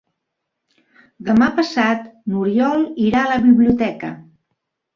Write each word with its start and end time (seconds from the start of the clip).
Demà 1.27 1.49
passat 1.59 2.09
n'Oriol 2.33 2.83
irà 3.07 3.25
a 3.25 3.29
la 3.35 3.39
biblioteca. 3.47 4.13